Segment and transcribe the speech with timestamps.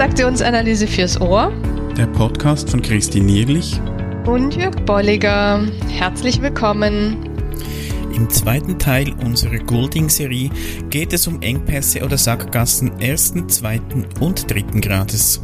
[0.00, 1.52] Transaktionsanalyse fürs Ohr.
[1.94, 3.78] Der Podcast von Christine Nierlich
[4.24, 5.62] und Jörg Bolliger.
[5.90, 7.18] Herzlich willkommen.
[8.14, 10.48] Im zweiten Teil unserer Golding-Serie
[10.88, 15.42] geht es um Engpässe oder Sackgassen ersten, zweiten und dritten Grades.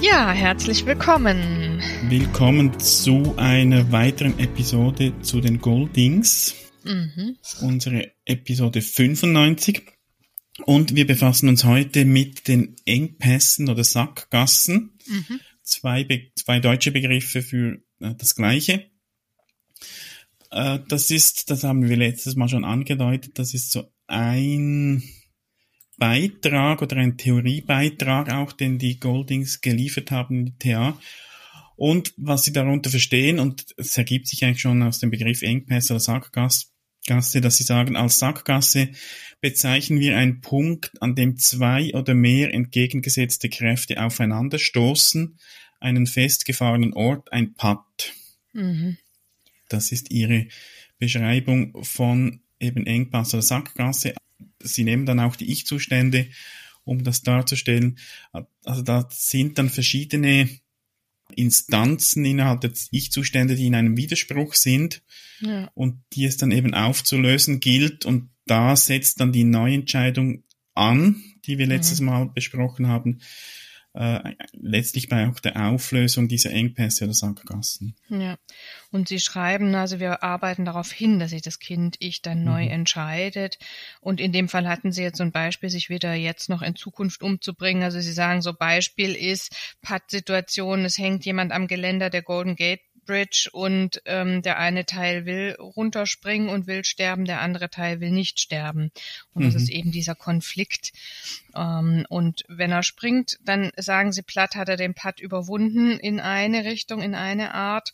[0.00, 1.80] Ja, herzlich willkommen.
[2.08, 6.56] Willkommen zu einer weiteren Episode zu den Goldings.
[6.82, 7.36] Mhm.
[7.60, 9.97] Unsere Episode 95.
[10.64, 14.98] Und wir befassen uns heute mit den Engpässen oder Sackgassen.
[15.06, 15.40] Mhm.
[15.62, 18.90] Zwei, Be zwei deutsche Begriffe für äh, das Gleiche.
[20.50, 25.02] Äh, das ist, das haben wir letztes Mal schon angedeutet, das ist so ein
[25.98, 30.98] Beitrag oder ein Theoriebeitrag auch, den die Goldings geliefert haben in die TA.
[31.76, 35.92] Und was sie darunter verstehen, und es ergibt sich eigentlich schon aus dem Begriff Engpässe
[35.92, 38.90] oder Sackgasse, dass sie sagen, als Sackgasse
[39.40, 45.38] bezeichnen wir einen Punkt, an dem zwei oder mehr entgegengesetzte Kräfte aufeinanderstoßen,
[45.80, 48.12] einen festgefahrenen Ort, ein Pad.
[48.52, 48.96] Mhm.
[49.68, 50.48] Das ist ihre
[50.98, 54.14] Beschreibung von eben Engpass oder Sackgasse.
[54.60, 56.28] Sie nehmen dann auch die Ich-Zustände,
[56.84, 57.98] um das darzustellen.
[58.64, 60.48] Also da sind dann verschiedene
[61.36, 65.02] Instanzen innerhalb der Ich-Zustände, die in einem Widerspruch sind
[65.40, 65.70] ja.
[65.74, 68.06] und die es dann eben aufzulösen gilt.
[68.06, 72.06] Und da setzt dann die Neuentscheidung an, die wir letztes mhm.
[72.06, 73.20] Mal besprochen haben,
[73.94, 77.96] äh, letztlich bei auch der Auflösung dieser Engpässe oder Sackgassen.
[78.08, 78.36] Ja,
[78.92, 82.64] und Sie schreiben, also wir arbeiten darauf hin, dass sich das Kind ich dann neu
[82.66, 82.70] mhm.
[82.70, 83.58] entscheidet.
[84.00, 86.76] Und in dem Fall hatten Sie jetzt so ein Beispiel, sich weder jetzt noch in
[86.76, 87.82] Zukunft umzubringen.
[87.82, 92.80] Also Sie sagen, so Beispiel ist Pattsituation, es hängt jemand am Geländer der Golden Gate
[93.08, 98.10] Bridge und ähm, der eine Teil will runterspringen und will sterben, der andere Teil will
[98.10, 98.92] nicht sterben.
[99.32, 99.52] Und mhm.
[99.52, 100.92] das ist eben dieser Konflikt.
[101.56, 106.20] Ähm, und wenn er springt, dann sagen sie platt, hat er den Putt überwunden in
[106.20, 107.92] eine Richtung, in eine Art.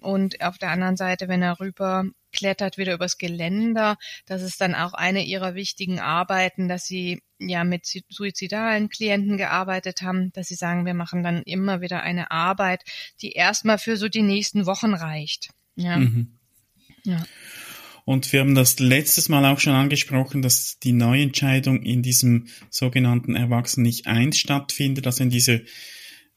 [0.00, 3.96] Und auf der anderen Seite, wenn er rüber klettert, wieder übers Geländer,
[4.26, 10.02] das ist dann auch eine ihrer wichtigen Arbeiten, dass sie ja mit suizidalen Klienten gearbeitet
[10.02, 12.82] haben, dass sie sagen, wir machen dann immer wieder eine Arbeit,
[13.22, 15.50] die erstmal für so die nächsten Wochen reicht.
[15.76, 15.96] Ja.
[15.96, 16.38] Mhm.
[17.04, 17.24] ja.
[18.04, 23.34] Und wir haben das letztes Mal auch schon angesprochen, dass die Neuentscheidung in diesem sogenannten
[23.34, 25.58] Erwachsenen nicht eins stattfindet, also in dieser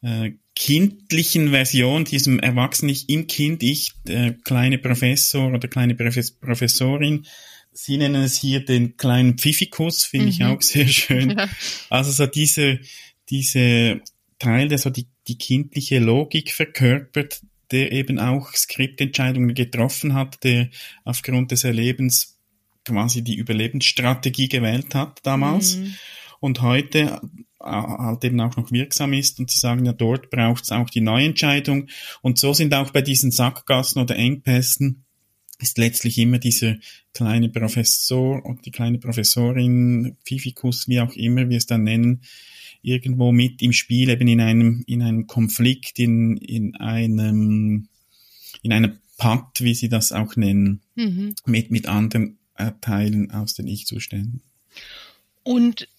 [0.02, 7.26] äh, kindlichen Version, diesem Erwachsenen ich im Kind, ich, der kleine Professor oder kleine Professorin,
[7.72, 10.32] Sie nennen es hier den kleinen Pfiffikus, finde mhm.
[10.32, 11.38] ich auch sehr schön.
[11.38, 11.48] Ja.
[11.90, 12.80] Also so diese,
[13.30, 14.02] diese
[14.38, 17.42] Teil, der so die, die kindliche Logik verkörpert,
[17.72, 20.70] der eben auch Skriptentscheidungen getroffen hat, der
[21.06, 22.38] aufgrund des Erlebens
[22.84, 25.96] quasi die Überlebensstrategie gewählt hat damals mhm.
[26.42, 27.22] und heute
[27.60, 31.02] halt eben auch noch wirksam ist und sie sagen ja, dort braucht es auch die
[31.02, 31.88] Neuentscheidung
[32.22, 35.06] und so sind auch bei diesen Sackgassen oder Engpässen
[35.60, 36.78] ist letztlich immer dieser
[37.14, 42.22] kleine Professor und die kleine Professorin, Fifikus, wie auch immer wir es dann nennen,
[42.82, 47.90] irgendwo mit im Spiel, eben in einem, in einem Konflikt, in, in einem,
[48.62, 51.36] in einer Patt, wie sie das auch nennen, mhm.
[51.46, 52.40] mit, mit anderen
[52.80, 54.42] Teilen aus den Ich-Zuständen.
[55.44, 55.90] Und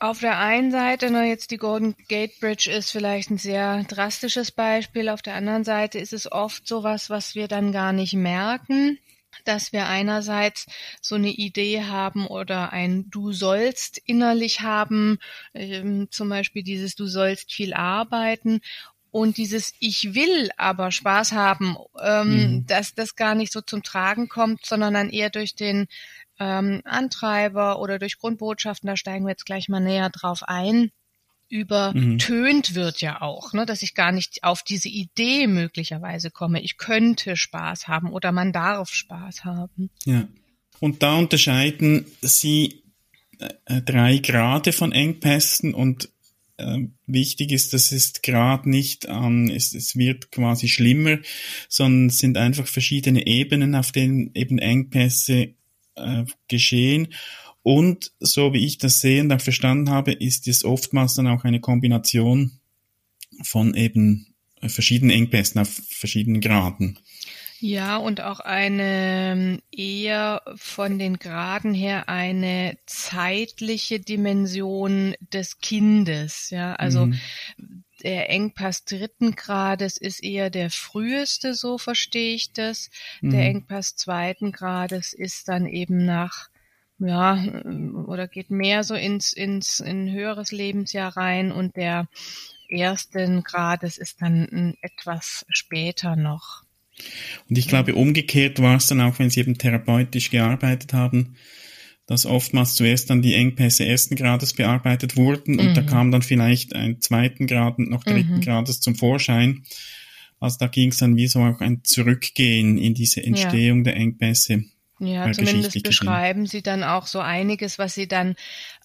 [0.00, 4.50] auf der einen Seite, ne, jetzt die Golden Gate Bridge ist vielleicht ein sehr drastisches
[4.50, 5.08] Beispiel.
[5.08, 8.98] Auf der anderen Seite ist es oft sowas, was wir dann gar nicht merken
[9.44, 10.66] dass wir einerseits
[11.00, 15.18] so eine Idee haben oder ein Du sollst innerlich haben,
[15.54, 18.60] ähm, zum Beispiel dieses Du sollst viel arbeiten
[19.10, 22.66] und dieses Ich will aber Spaß haben, ähm, mhm.
[22.66, 25.88] dass das gar nicht so zum Tragen kommt, sondern dann eher durch den
[26.40, 30.90] ähm, Antreiber oder durch Grundbotschaften, da steigen wir jetzt gleich mal näher drauf ein,
[31.48, 32.74] übertönt mhm.
[32.74, 37.36] wird ja auch, ne, dass ich gar nicht auf diese Idee möglicherweise komme, ich könnte
[37.36, 39.90] Spaß haben oder man darf Spaß haben.
[40.04, 40.26] Ja.
[40.78, 42.82] Und da unterscheiden Sie
[43.38, 46.08] äh, drei Grade von Engpässen und
[46.56, 51.18] äh, wichtig ist, das ist gerade nicht an, es, es wird quasi schlimmer,
[51.68, 55.54] sondern es sind einfach verschiedene Ebenen, auf denen eben Engpässe
[56.00, 57.08] äh, geschehen.
[57.62, 61.60] Und so wie ich das sehe und verstanden habe, ist es oftmals dann auch eine
[61.60, 62.52] Kombination
[63.42, 64.34] von eben
[64.66, 66.98] verschiedenen Engpässen auf verschiedenen Graden.
[67.62, 76.48] Ja, und auch eine eher von den Graden her eine zeitliche Dimension des Kindes.
[76.48, 77.20] Ja, also mhm.
[78.02, 82.90] Der Engpass dritten Grades ist eher der früheste, so verstehe ich das.
[83.20, 83.30] Mhm.
[83.30, 86.48] Der Engpass zweiten Grades ist dann eben nach
[87.00, 87.42] ja,
[88.06, 92.08] oder geht mehr so ins, ins, in höheres Lebensjahr rein und der
[92.68, 96.62] ersten Grades ist dann etwas später noch.
[97.48, 101.36] Und ich glaube, umgekehrt war es dann auch, wenn Sie eben therapeutisch gearbeitet haben,
[102.10, 105.74] dass oftmals zuerst dann die Engpässe ersten Grades bearbeitet wurden und mhm.
[105.74, 108.40] da kam dann vielleicht ein zweiten Grad und noch dritten mhm.
[108.40, 109.62] Grades zum Vorschein.
[110.40, 113.84] Also da ging es dann wie so auch ein Zurückgehen in diese Entstehung ja.
[113.84, 114.64] der Engpässe.
[114.98, 118.34] Ja, zumindest beschreiben Sie dann auch so einiges, was Sie dann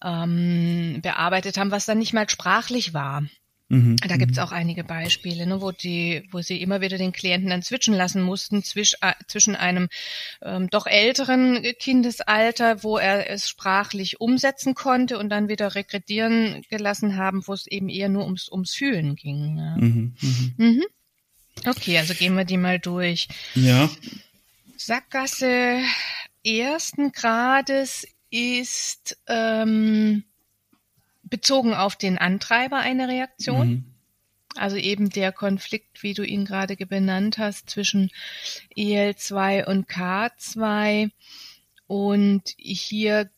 [0.03, 3.23] ähm, bearbeitet haben, was dann nicht mal sprachlich war.
[3.67, 3.95] Mhm.
[3.95, 4.43] Da gibt's mhm.
[4.43, 8.21] auch einige Beispiele, ne, wo die, wo sie immer wieder den Klienten dann switchen lassen
[8.21, 9.89] mussten zwisch, äh, zwischen einem
[10.43, 17.17] ähm, doch älteren Kindesalter, wo er es sprachlich umsetzen konnte und dann wieder regredieren gelassen
[17.17, 19.57] haben, wo es eben eher nur ums, ums Fühlen ging.
[19.57, 19.77] Ja.
[19.77, 20.53] Mhm, mhm.
[20.57, 20.83] Mhm.
[21.65, 23.27] Okay, also gehen wir die mal durch.
[23.55, 23.89] Ja.
[24.77, 25.79] Sackgasse
[26.43, 30.23] ersten Grades ist ähm,
[31.25, 33.69] bezogen auf den Antreiber eine Reaktion.
[33.69, 33.85] Mhm.
[34.55, 38.09] Also eben der Konflikt, wie du ihn gerade benannt hast, zwischen
[38.77, 41.11] EL2 und K2.
[41.87, 43.29] Und hier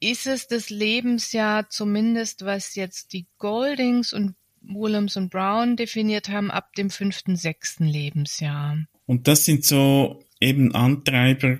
[0.00, 6.50] ist es das Lebensjahr zumindest, was jetzt die Goldings und Willems und Brown definiert haben,
[6.50, 8.78] ab dem fünften, sechsten Lebensjahr.
[9.06, 11.58] Und das sind so eben Antreiber,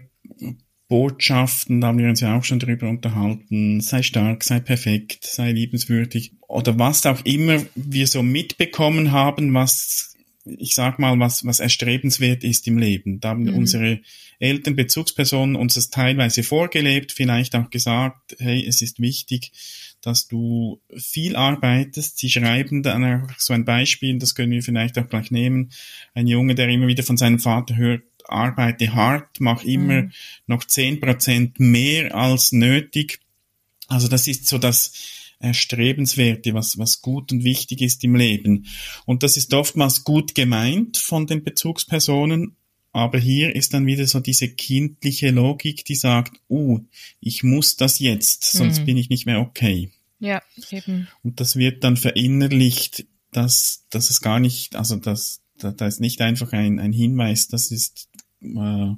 [0.94, 5.50] Botschaften, da haben wir uns ja auch schon drüber unterhalten, sei stark, sei perfekt, sei
[5.50, 10.14] liebenswürdig oder was auch immer wir so mitbekommen haben, was
[10.44, 13.18] ich sag mal, was, was erstrebenswert ist im Leben.
[13.18, 13.56] Da haben mhm.
[13.56, 14.02] unsere
[14.38, 19.50] Eltern, Bezugspersonen uns das teilweise vorgelebt, vielleicht auch gesagt, hey, es ist wichtig,
[20.00, 22.18] dass du viel arbeitest.
[22.18, 25.72] Sie schreiben dann auch so ein Beispiel, das können wir vielleicht auch gleich nehmen.
[26.14, 30.12] Ein Junge, der immer wieder von seinem Vater hört, arbeite hart, mach immer mhm.
[30.46, 33.20] noch zehn Prozent mehr als nötig.
[33.88, 34.92] Also das ist so das
[35.38, 38.66] Erstrebenswerte, was, was gut und wichtig ist im Leben.
[39.04, 42.56] Und das ist oftmals gut gemeint von den Bezugspersonen,
[42.92, 46.78] aber hier ist dann wieder so diese kindliche Logik, die sagt, uh,
[47.20, 48.84] ich muss das jetzt, sonst mhm.
[48.86, 49.90] bin ich nicht mehr okay.
[50.20, 50.40] Ja,
[50.70, 51.08] eben.
[51.22, 56.00] Und das wird dann verinnerlicht, dass, dass es gar nicht, also dass, da, da ist
[56.00, 58.08] nicht einfach ein, ein Hinweis, das ist
[58.44, 58.96] äh,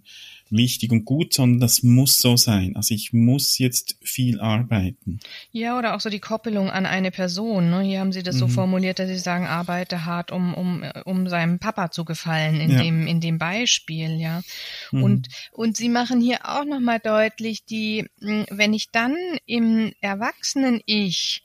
[0.51, 2.77] wichtig und gut, sondern das muss so sein.
[2.77, 5.21] Also ich muss jetzt viel arbeiten.
[5.53, 7.71] Ja, oder auch so die Koppelung an eine Person.
[7.71, 7.83] Ne?
[7.83, 8.41] Hier haben Sie das mhm.
[8.41, 12.71] so formuliert, dass Sie sagen, arbeite hart, um, um, um seinem Papa zu gefallen in
[12.71, 12.83] ja.
[12.83, 14.43] dem, in dem Beispiel, ja.
[14.93, 15.03] Mhm.
[15.03, 19.17] Und, und Sie machen hier auch nochmal deutlich, die, wenn ich dann
[19.47, 21.43] im erwachsenen Ich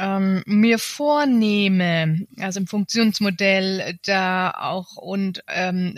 [0.00, 5.94] ähm, mir vornehme, also im Funktionsmodell da auch und ähm,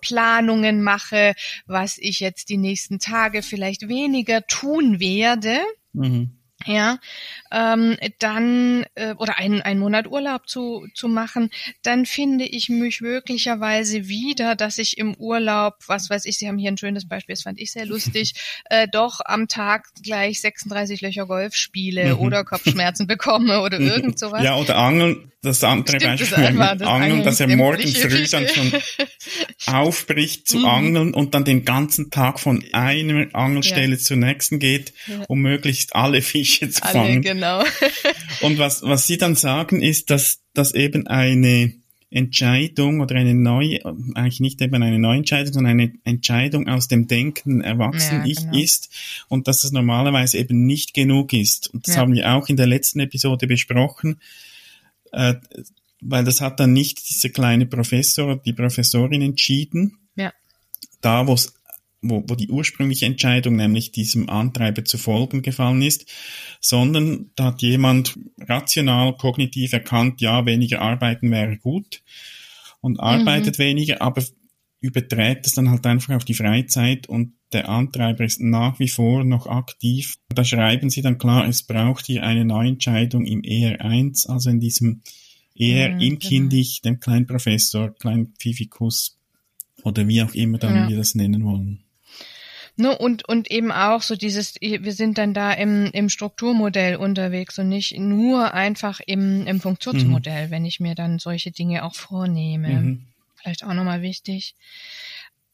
[0.00, 1.34] Planungen mache,
[1.66, 5.58] was ich jetzt die nächsten Tage vielleicht weniger tun werde,
[5.92, 6.98] mhm ja,
[7.52, 11.50] ähm, dann äh, oder einen, einen Monat Urlaub zu, zu machen,
[11.82, 16.58] dann finde ich mich möglicherweise wieder, dass ich im Urlaub, was weiß ich, Sie haben
[16.58, 18.34] hier ein schönes Beispiel, das fand ich sehr lustig,
[18.70, 22.20] äh, doch am Tag gleich 36 Löcher Golf spiele mhm.
[22.20, 23.88] oder Kopfschmerzen bekomme oder mhm.
[23.88, 24.42] irgend sowas.
[24.42, 28.48] Ja, oder Angeln, das andere Stimmt, Beispiel, das das Angeln, dass er morgen früh dann
[28.48, 28.72] schon
[29.66, 30.64] aufbricht zu mhm.
[30.64, 33.98] angeln und dann den ganzen Tag von einer Angelstelle ja.
[33.98, 34.92] zur nächsten geht,
[35.28, 37.22] um möglichst alle Fische zu alle, fangen.
[37.22, 37.62] Genau.
[38.42, 41.74] und was, was sie dann sagen, ist, dass, dass eben eine
[42.14, 43.84] Entscheidung oder eine neue,
[44.14, 48.56] eigentlich nicht eben eine neue Entscheidung, sondern eine Entscheidung aus dem Denken erwachsen ja, genau.
[48.56, 48.88] ist
[49.28, 51.74] und dass es normalerweise eben nicht genug ist.
[51.74, 52.00] Und das ja.
[52.00, 54.20] haben wir auch in der letzten Episode besprochen,
[55.10, 55.34] äh,
[56.00, 59.98] weil das hat dann nicht dieser kleine Professor, die Professorin entschieden.
[60.14, 60.32] Ja.
[61.00, 61.36] Da, wo
[62.04, 66.06] wo, wo die ursprüngliche Entscheidung, nämlich diesem Antreiber zu folgen, gefallen ist,
[66.60, 72.02] sondern da hat jemand rational, kognitiv erkannt, ja, weniger arbeiten wäre gut
[72.80, 73.62] und arbeitet mhm.
[73.62, 74.22] weniger, aber
[74.80, 79.24] überträgt es dann halt einfach auf die Freizeit und der Antreiber ist nach wie vor
[79.24, 80.18] noch aktiv.
[80.28, 85.00] Da schreiben sie dann klar, es braucht hier eine Neuentscheidung im ER1, also in diesem
[85.54, 86.94] eher mhm, im Kindig, genau.
[86.94, 89.18] dem kleinen Professor, kleinen Pfiffikus
[89.84, 90.88] oder wie auch immer dann ja.
[90.88, 91.83] wir das nennen wollen.
[92.76, 97.56] Ne, und, und eben auch so dieses, wir sind dann da im, im Strukturmodell unterwegs
[97.60, 100.50] und nicht nur einfach im, im Funktionsmodell, mhm.
[100.50, 102.68] wenn ich mir dann solche Dinge auch vornehme.
[102.68, 103.04] Mhm.
[103.36, 104.56] Vielleicht auch nochmal wichtig.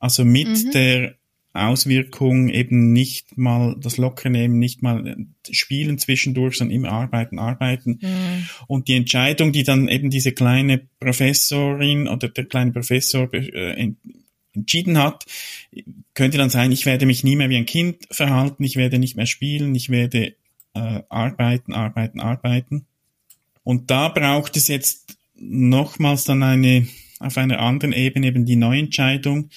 [0.00, 0.70] Also mit mhm.
[0.72, 1.14] der
[1.54, 5.16] Auswirkung eben nicht mal das Lockere nehmen, nicht mal
[5.50, 7.98] spielen zwischendurch, sondern immer arbeiten, arbeiten.
[8.00, 8.48] Mhm.
[8.66, 13.92] Und die Entscheidung, die dann eben diese kleine Professorin oder der kleine Professor äh,
[14.54, 15.26] entschieden hat,
[16.14, 19.16] könnte dann sein, ich werde mich nie mehr wie ein Kind verhalten, ich werde nicht
[19.16, 20.34] mehr spielen, ich werde
[20.74, 22.86] äh, arbeiten, arbeiten, arbeiten.
[23.62, 26.86] Und da braucht es jetzt nochmals dann eine,
[27.18, 29.50] auf einer anderen Ebene eben die Neuentscheidung,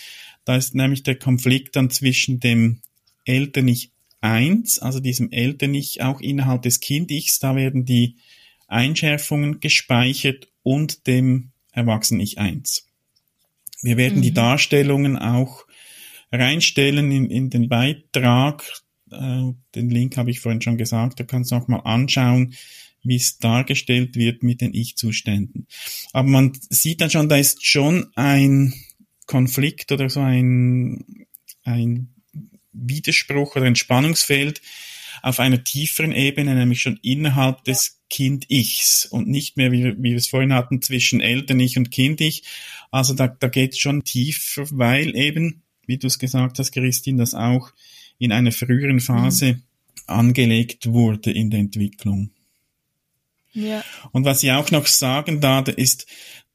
[0.46, 2.82] da ist nämlich der Konflikt dann zwischen dem
[3.26, 8.16] Eltern-Ich 1, also diesem Eltern-Ich auch innerhalb des Kind-Ichs, da werden die
[8.68, 12.88] Einschärfungen gespeichert und dem Erwachsenen-Ich 1.
[13.82, 14.24] Wir werden mhm.
[14.24, 15.66] die Darstellungen auch
[16.32, 18.64] reinstellen in, in den Beitrag.
[19.12, 22.56] Äh, den Link habe ich vorhin schon gesagt, da kannst du auch mal anschauen,
[23.04, 25.68] wie es dargestellt wird mit den Ich-Zuständen.
[26.14, 28.74] Aber man sieht dann schon, da ist schon ein
[29.26, 31.26] Konflikt oder so ein,
[31.64, 32.14] ein
[32.74, 34.62] Widerspruch oder ein Spannungsfeld
[35.22, 40.18] auf einer tieferen Ebene, nämlich schon innerhalb des Kind-Ichs und nicht mehr, wie, wie wir
[40.18, 42.44] es vorhin hatten, zwischen Eltern-Ich und Kind-Ich.
[42.92, 47.18] Also da, da geht es schon tiefer, weil eben, wie du es gesagt hast, Christine,
[47.18, 47.72] das auch
[48.20, 49.62] in einer früheren Phase mhm.
[50.08, 52.30] angelegt wurde in der Entwicklung.
[53.54, 53.84] Ja.
[54.12, 56.06] Und was ich auch noch sagen darf, ist,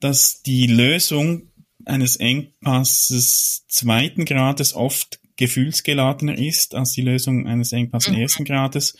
[0.00, 1.49] dass die Lösung
[1.84, 8.20] eines Engpasses zweiten Grades oft gefühlsgeladener ist als die Lösung eines Engpasses mhm.
[8.20, 8.96] ersten Grades.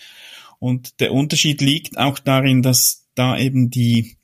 [0.58, 4.16] Und der Unterschied liegt auch darin, dass da eben die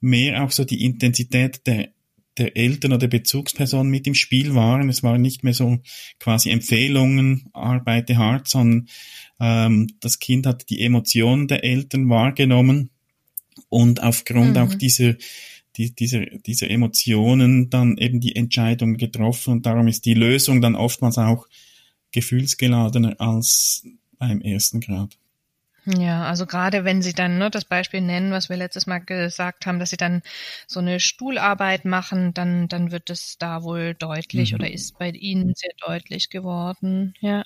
[0.00, 1.88] mehr auch so die Intensität der
[2.38, 4.88] der Eltern oder Bezugspersonen mit im Spiel waren.
[4.88, 5.78] Es waren nicht mehr so
[6.18, 8.88] quasi Empfehlungen, arbeite hart, sondern
[9.40, 12.90] ähm, das Kind hat die Emotionen der Eltern wahrgenommen
[13.68, 14.56] und aufgrund mhm.
[14.56, 15.14] auch dieser
[15.76, 20.76] die, diese, diese Emotionen dann eben die Entscheidung getroffen und darum ist die Lösung dann
[20.76, 21.46] oftmals auch
[22.12, 23.86] gefühlsgeladener als
[24.18, 25.16] beim ersten Grad.
[25.86, 29.66] Ja, also gerade wenn Sie dann ne, das Beispiel nennen, was wir letztes Mal gesagt
[29.66, 30.22] haben, dass Sie dann
[30.66, 34.60] so eine Stuhlarbeit machen, dann, dann wird es da wohl deutlich mhm.
[34.60, 37.14] oder ist bei Ihnen sehr deutlich geworden.
[37.20, 37.44] Ja.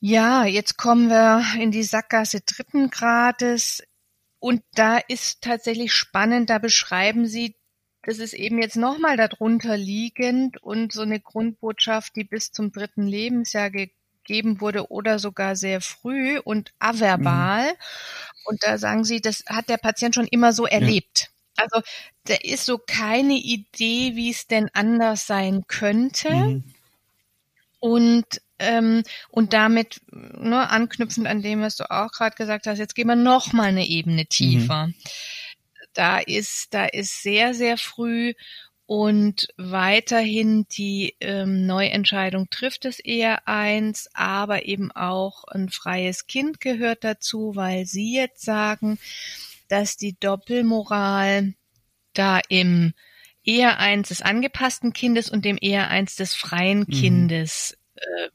[0.00, 3.82] Ja, jetzt kommen wir in die Sackgasse dritten Grades.
[4.44, 7.56] Und da ist tatsächlich spannend, da beschreiben Sie,
[8.02, 13.06] das ist eben jetzt nochmal darunter liegend und so eine Grundbotschaft, die bis zum dritten
[13.06, 17.68] Lebensjahr gegeben wurde oder sogar sehr früh und averbal.
[17.68, 17.76] Mhm.
[18.44, 21.30] Und da sagen Sie, das hat der Patient schon immer so erlebt.
[21.56, 21.64] Ja.
[21.64, 21.80] Also
[22.24, 26.28] da ist so keine Idee, wie es denn anders sein könnte.
[26.28, 26.64] Mhm.
[27.80, 32.94] Und ähm, und damit ne, anknüpfend an dem, was du auch gerade gesagt hast, jetzt
[32.94, 34.88] gehen wir noch mal eine Ebene tiefer.
[34.88, 34.94] Mhm.
[35.92, 38.34] Da ist, da ist sehr, sehr früh
[38.86, 46.60] und weiterhin die ähm, Neuentscheidung trifft es eher eins, aber eben auch ein freies Kind
[46.60, 48.98] gehört dazu, weil Sie jetzt sagen,
[49.68, 51.54] dass die Doppelmoral
[52.12, 52.92] da im
[53.42, 56.92] eher eins des angepassten Kindes und dem eher eins des freien mhm.
[56.92, 57.76] Kindes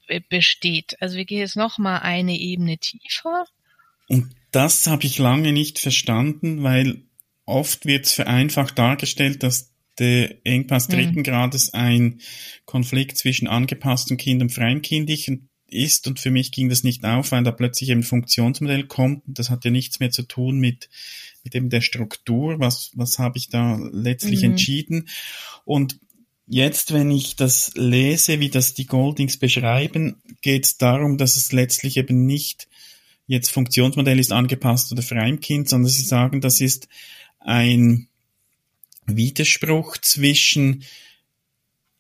[0.08, 0.96] äh, besteht.
[1.02, 3.46] Also wir gehen jetzt noch mal eine Ebene tiefer.
[4.08, 7.04] Und das habe ich lange nicht verstanden, weil
[7.46, 10.94] oft wird es vereinfacht dargestellt, dass der Engpass mhm.
[10.94, 11.24] dritten mhm.
[11.24, 12.22] Grades ein
[12.66, 17.44] Konflikt zwischen angepasstem Kind und freikindlichen ist und für mich ging das nicht auf, weil
[17.44, 19.24] da plötzlich ein Funktionsmodell kommt.
[19.28, 20.90] Das hat ja nichts mehr zu tun mit
[21.44, 24.52] mit eben der Struktur, was was habe ich da letztlich mhm.
[24.52, 25.10] entschieden
[25.66, 26.00] und
[26.52, 31.52] Jetzt, wenn ich das lese, wie das die Goldings beschreiben, geht es darum, dass es
[31.52, 32.68] letztlich eben nicht
[33.28, 36.88] jetzt Funktionsmodell ist angepasst oder Freimkind, sondern sie sagen, das ist
[37.40, 38.08] ein
[39.06, 40.84] Widerspruch zwischen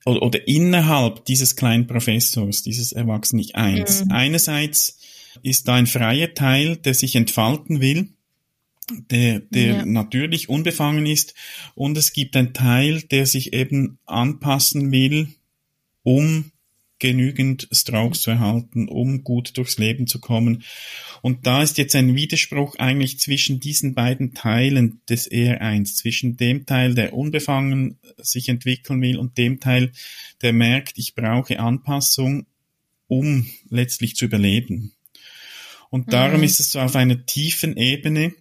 [0.04, 4.06] oder, oder innerhalb dieses kleinen Professors, dieses Erwachsenen Eins.
[4.06, 4.12] Mhm.
[4.12, 4.98] Einerseits
[5.44, 8.10] ist da ein freier Teil, der sich entfalten will,
[9.10, 9.86] der, der ja.
[9.86, 11.34] natürlich unbefangen ist,
[11.76, 15.30] und es gibt einen Teil, der sich eben anpassen will,
[16.04, 16.52] um
[17.00, 20.64] genügend Strokes zu erhalten, um gut durchs Leben zu kommen.
[21.22, 26.66] Und da ist jetzt ein Widerspruch eigentlich zwischen diesen beiden Teilen des R1, zwischen dem
[26.66, 29.92] Teil, der unbefangen sich entwickeln will und dem Teil,
[30.42, 32.46] der merkt, ich brauche Anpassung,
[33.08, 34.92] um letztlich zu überleben.
[35.90, 36.44] Und darum mhm.
[36.44, 38.34] ist es so auf einer tiefen Ebene,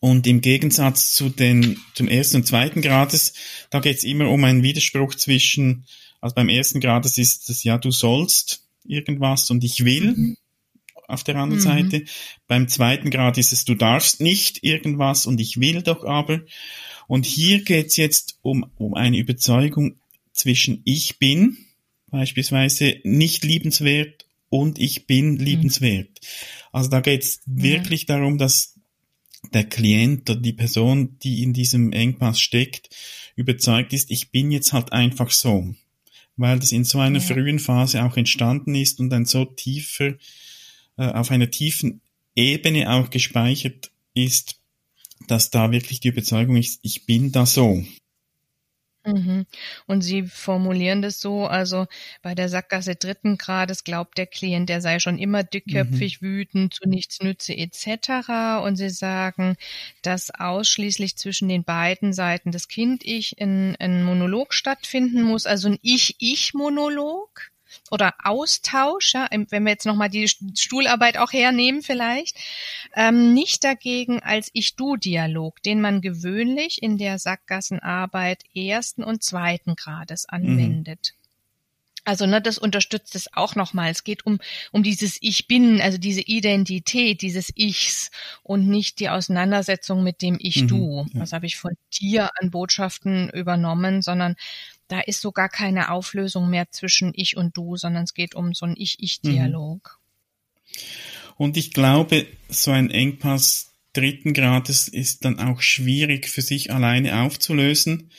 [0.00, 3.34] und im Gegensatz zu den, zum ersten und zweiten Grades,
[3.70, 5.84] da geht es immer um einen Widerspruch zwischen
[6.20, 10.36] also beim ersten Grad, das ist das, ja, du sollst irgendwas und ich will mhm.
[11.06, 11.64] auf der anderen mhm.
[11.64, 12.04] Seite.
[12.46, 16.40] Beim zweiten Grad ist es, du darfst nicht irgendwas und ich will doch aber.
[17.06, 19.96] Und hier geht's jetzt um, um eine Überzeugung
[20.32, 21.58] zwischen ich bin
[22.10, 25.38] beispielsweise nicht liebenswert und ich bin mhm.
[25.38, 26.20] liebenswert.
[26.72, 27.62] Also da geht's ja.
[27.62, 28.77] wirklich darum, dass
[29.52, 32.90] der Klient oder die Person, die in diesem Engpass steckt,
[33.36, 35.74] überzeugt ist, ich bin jetzt halt einfach so
[36.38, 37.24] weil das in so einer ja.
[37.24, 40.14] frühen Phase auch entstanden ist und ein so tiefer,
[40.96, 42.00] äh, auf einer tiefen
[42.34, 44.60] Ebene auch gespeichert ist,
[45.26, 47.84] dass da wirklich die Überzeugung ist, ich bin da so.
[49.14, 49.46] Mhm.
[49.86, 51.86] Und Sie formulieren das so, also
[52.22, 56.26] bei der Sackgasse dritten Grades glaubt der Klient, er sei schon immer dickköpfig, mhm.
[56.26, 58.62] wütend, zu nichts nütze etc.
[58.64, 59.56] Und Sie sagen,
[60.02, 65.78] dass ausschließlich zwischen den beiden Seiten des Kind-Ich ein, ein Monolog stattfinden muss, also ein
[65.82, 67.50] Ich-Ich-Monolog
[67.90, 72.36] oder Austausch, ja, wenn wir jetzt nochmal die Stuhlarbeit auch hernehmen vielleicht,
[72.94, 80.26] ähm, nicht dagegen als Ich-Du-Dialog, den man gewöhnlich in der Sackgassenarbeit ersten und zweiten Grades
[80.30, 80.36] mhm.
[80.36, 81.12] anwendet.
[81.14, 81.18] Mhm.
[82.08, 83.90] Also ne, das unterstützt es auch nochmal.
[83.90, 84.38] Es geht um,
[84.72, 88.10] um dieses Ich bin, also diese Identität dieses Ichs
[88.42, 91.04] und nicht die Auseinandersetzung mit dem Ich-Du.
[91.04, 91.20] Mhm, ja.
[91.20, 94.36] Was habe ich von dir an Botschaften übernommen, sondern
[94.88, 98.54] da ist so gar keine Auflösung mehr zwischen ich und du, sondern es geht um
[98.54, 100.00] so einen Ich-Ich-Dialog.
[100.00, 100.78] Mhm.
[101.36, 107.22] Und ich glaube, so ein Engpass dritten Grades ist dann auch schwierig für sich alleine
[107.22, 108.10] aufzulösen.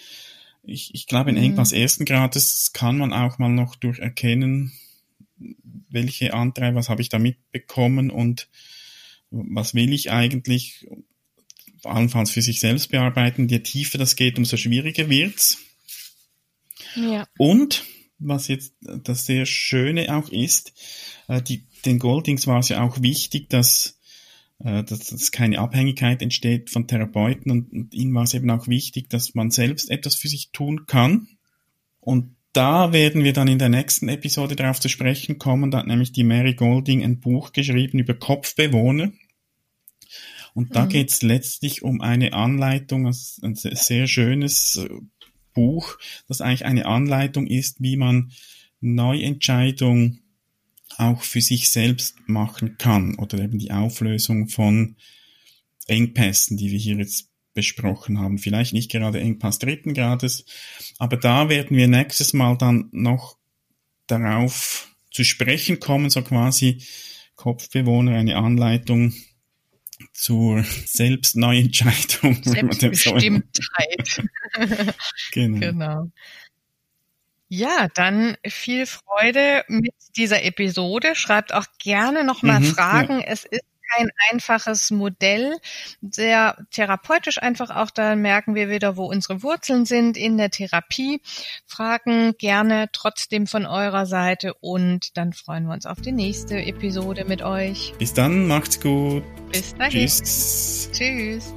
[0.63, 1.43] Ich, ich glaube, ein mhm.
[1.43, 4.71] Engpass ersten Grades kann man auch mal noch durch erkennen,
[5.89, 8.47] welche Antreiber, was habe ich da mitbekommen und
[9.32, 10.88] was will ich eigentlich,
[11.84, 13.47] allenfalls für sich selbst bearbeiten.
[13.47, 15.58] Je tiefer das geht, umso schwieriger wird's.
[16.95, 17.28] Ja.
[17.38, 17.84] Und
[18.19, 20.73] was jetzt das sehr Schöne auch ist,
[21.28, 23.99] äh, die, den Goldings war es ja auch wichtig, dass,
[24.60, 28.67] äh, dass, dass keine Abhängigkeit entsteht von Therapeuten und, und ihnen war es eben auch
[28.67, 31.28] wichtig, dass man selbst etwas für sich tun kann.
[31.99, 35.71] Und da werden wir dann in der nächsten Episode darauf zu sprechen kommen.
[35.71, 39.12] Da hat nämlich die Mary Golding ein Buch geschrieben über Kopfbewohner.
[40.56, 40.89] Und da mhm.
[40.89, 44.84] geht es letztlich um eine Anleitung, ein sehr schönes
[45.53, 48.31] Buch, das eigentlich eine Anleitung ist, wie man
[48.81, 50.21] Neuentscheidungen
[50.97, 54.95] auch für sich selbst machen kann oder eben die Auflösung von
[55.88, 58.38] Engpässen, die wir hier jetzt besprochen haben.
[58.38, 60.45] Vielleicht nicht gerade Engpass dritten Grades,
[60.97, 63.38] aber da werden wir nächstes Mal dann noch
[64.07, 66.81] darauf zu sprechen kommen, so quasi
[67.35, 69.13] Kopfbewohner, eine Anleitung
[70.13, 72.43] zur Selbstneuentscheidung.
[72.43, 74.23] Selbstbestimmtheit.
[75.31, 75.59] genau.
[75.59, 76.12] genau.
[77.47, 81.15] Ja, dann viel Freude mit dieser Episode.
[81.15, 83.19] Schreibt auch gerne nochmal mhm, Fragen.
[83.19, 83.25] Ja.
[83.25, 83.63] Es ist
[83.95, 85.58] kein einfaches Modell,
[86.02, 91.21] sehr therapeutisch einfach auch, da merken wir wieder, wo unsere Wurzeln sind in der Therapie.
[91.65, 97.25] Fragen gerne trotzdem von eurer Seite und dann freuen wir uns auf die nächste Episode
[97.25, 97.93] mit euch.
[97.97, 99.23] Bis dann, macht's gut.
[99.52, 100.08] Bis dahin.
[100.08, 100.89] Tschüss.
[100.91, 101.54] Tschüss.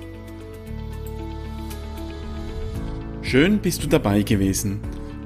[3.23, 4.83] Schön bist du dabei gewesen.